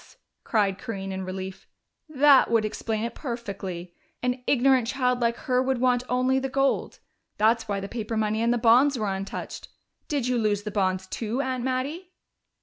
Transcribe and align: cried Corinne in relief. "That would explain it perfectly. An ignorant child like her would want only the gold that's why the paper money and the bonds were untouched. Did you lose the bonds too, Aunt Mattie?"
cried 0.43 0.79
Corinne 0.79 1.11
in 1.11 1.25
relief. 1.25 1.67
"That 2.09 2.49
would 2.49 2.65
explain 2.65 3.03
it 3.03 3.13
perfectly. 3.13 3.93
An 4.23 4.41
ignorant 4.47 4.87
child 4.87 5.19
like 5.19 5.35
her 5.45 5.61
would 5.61 5.77
want 5.79 6.01
only 6.09 6.39
the 6.39 6.49
gold 6.49 6.97
that's 7.37 7.67
why 7.67 7.79
the 7.79 7.87
paper 7.87 8.17
money 8.17 8.41
and 8.41 8.51
the 8.51 8.57
bonds 8.57 8.97
were 8.97 9.13
untouched. 9.13 9.67
Did 10.07 10.27
you 10.27 10.39
lose 10.39 10.63
the 10.63 10.71
bonds 10.71 11.05
too, 11.05 11.39
Aunt 11.43 11.63
Mattie?" 11.63 12.09